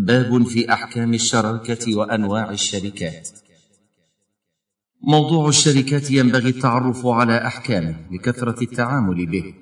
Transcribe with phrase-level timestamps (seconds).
[0.00, 3.28] باب في أحكام الشراكة وأنواع الشركات.
[5.02, 9.54] موضوع الشركات ينبغي التعرف على احكامه لكثره التعامل به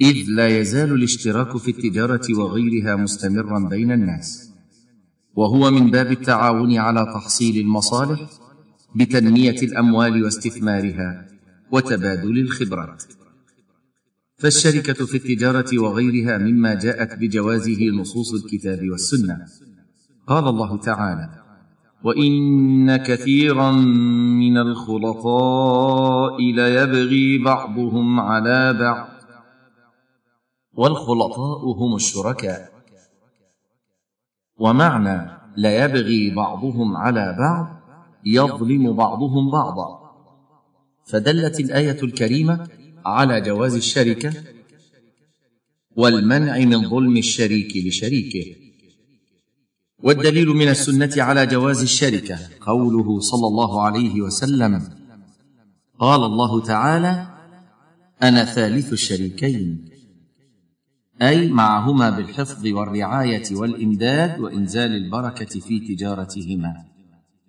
[0.00, 4.50] إذ لا يزال الاشتراك في التجارة وغيرها مستمرا بين الناس.
[5.34, 8.20] وهو من باب التعاون على تحصيل المصالح
[8.96, 11.28] بتنمية الأموال واستثمارها
[11.70, 13.02] وتبادل الخبرات.
[14.42, 19.46] فالشركة في التجارة وغيرها مما جاءت بجوازه نصوص الكتاب والسنة.
[20.26, 21.28] قال الله تعالى
[22.04, 23.70] وان كثيرا
[24.42, 29.08] من الخلطاء ليبغي بعضهم على بعض.
[30.72, 32.72] والخلطاء هم الشركاء.
[34.58, 37.82] ومعنى ليبغي بعضهم على بعض
[38.26, 40.02] يظلم بعضهم بعضا.
[41.06, 44.32] فدلت الايه الكريمه على جواز الشركة
[45.96, 48.56] والمنع من ظلم الشريك لشريكه.
[50.02, 54.88] والدليل من السنة على جواز الشركة قوله صلى الله عليه وسلم
[55.98, 57.26] قال الله تعالى
[58.22, 59.88] أنا ثالث الشريكين
[61.22, 66.84] أي معهما بالحفظ والرعاية والإمداد وإنزال البركة في تجارتهما.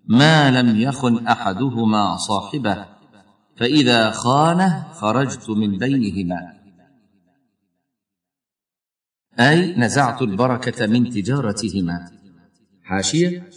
[0.06, 2.92] ما لم يخن أحدهما صاحبه.
[3.58, 6.54] فإذا خانه خرجت من بينهما.
[9.40, 12.12] أي نزعت البركة من تجارتهما.
[12.84, 13.50] حاشية.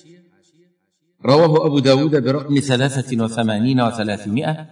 [1.25, 4.67] رواه أبو داود برقم ثلاثة وثمانين وثلاثمائة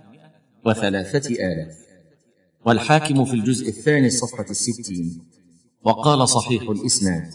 [0.67, 1.77] وثلاثة آلاف.
[2.67, 5.23] والحاكم في الجزء الثاني الصفحه الستين.
[5.83, 7.35] وقال صحيح الإسناد.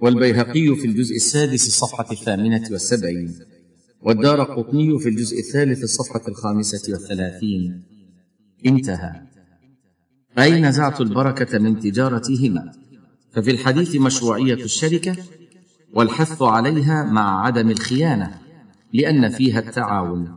[0.00, 3.55] والبيهقي في الجزء السادس الصفحه الثامنة والسبعين.
[4.02, 7.82] والدار قطني في الجزء الثالث الصفحة الخامسة والثلاثين.
[8.66, 9.22] انتهى.
[10.38, 12.72] أي نزعت البركة من تجارتهما؟
[13.30, 15.16] ففي الحديث مشروعية الشركة
[15.94, 18.38] والحث عليها مع عدم الخيانة
[18.92, 20.36] لأن فيها التعاون.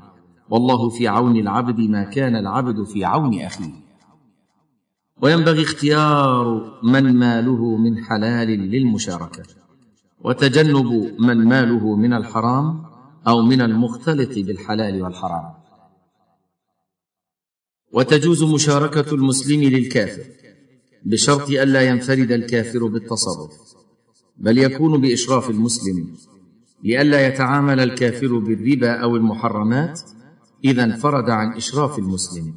[0.50, 3.89] والله في عون العبد ما كان العبد في عون أخيه.
[5.22, 9.44] وينبغي اختيار من ماله من حلال للمشاركة
[10.22, 12.89] وتجنب من ماله من الحرام
[13.28, 15.54] أو من المختلط بالحلال والحرام.
[17.94, 20.26] وتجوز مشاركة المسلم للكافر
[21.06, 23.52] بشرط الا ينفرد الكافر بالتصرف
[24.38, 26.16] بل يكون بإشراف المسلم
[26.84, 30.02] لئلا يتعامل الكافر بالربا أو المحرمات
[30.66, 32.54] إذا انفرد عن إشراف المسلم.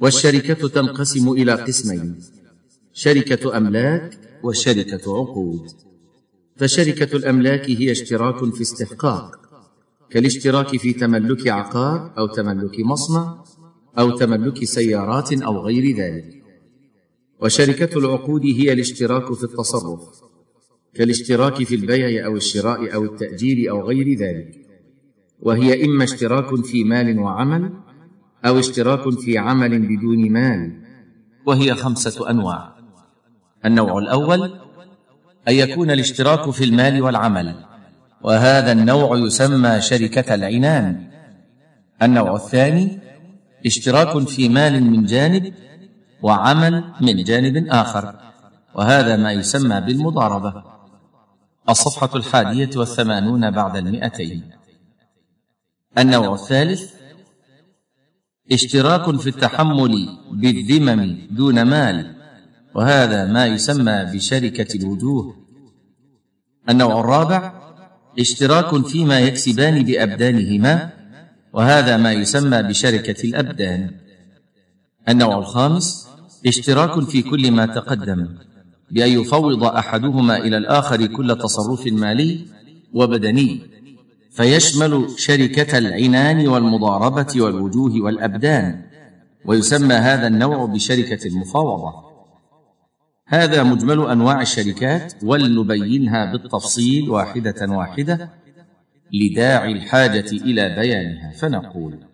[0.00, 2.20] والشركة تنقسم إلى قسمين
[2.92, 5.93] شركة أملاك وشركة عقود.
[6.56, 9.44] فشركة الأملاك هي اشتراك في استحقاق
[10.10, 13.44] كالاشتراك في تملك عقار أو تملك مصنع
[13.98, 16.44] أو تملك سيارات أو غير ذلك.
[17.40, 20.00] وشركة العقود هي الاشتراك في التصرف
[20.94, 24.66] كالاشتراك في البيع أو الشراء أو التأجير أو غير ذلك.
[25.40, 27.72] وهي إما اشتراك في مال وعمل
[28.44, 30.72] أو اشتراك في عمل بدون مال.
[31.46, 32.76] وهي خمسة أنواع.
[33.64, 34.63] النوع الأول
[35.48, 37.54] أن يكون الاشتراك في المال والعمل.
[38.22, 41.10] وهذا النوع يسمى شركة العنان.
[42.02, 42.98] النوع الثاني
[43.66, 45.54] اشتراك في مال من جانب
[46.22, 48.14] وعمل من جانب آخر.
[48.74, 50.64] وهذا ما يسمى بالمضاربة.
[51.68, 54.50] الصفحة الحادية والثمانون بعد المئتين.
[55.98, 56.94] النوع الثالث
[58.52, 62.23] اشتراك في التحمل بالذمم دون مال.
[62.74, 65.36] وهذا ما يسمى بشركة الوجوه.
[66.68, 67.52] النوع الرابع
[68.18, 70.90] اشتراك فيما يكسبان بأبدانهما
[71.52, 73.90] وهذا ما يسمى بشركة الأبدان.
[75.08, 76.08] النوع الخامس
[76.46, 78.28] اشتراك في كل ما تقدم
[78.90, 82.46] بأن يفوض أحدهما إلى الآخر كل تصرف مالي
[82.94, 83.60] وبدني
[84.30, 88.82] فيشمل شركة العنان والمضاربة والوجوه والأبدان
[89.44, 92.13] ويسمى هذا النوع بشركة المفاوضة.
[93.26, 98.30] هذا مجمل أنواع الشركات ولنبينها بالتفصيل واحدة واحدة
[99.12, 101.30] لداعي الحاجة إلى بيانها.
[101.30, 102.13] فنقول